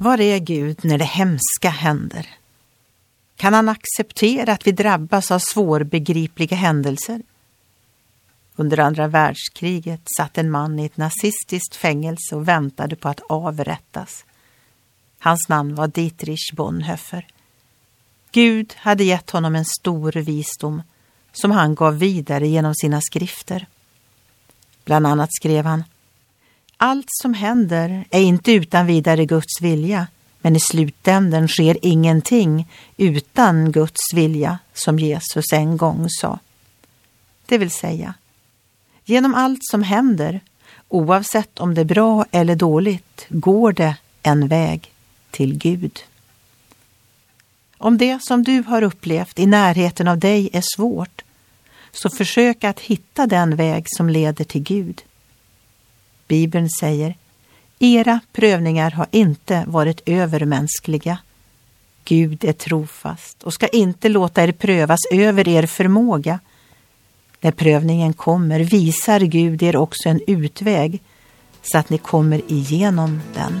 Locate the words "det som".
47.98-48.42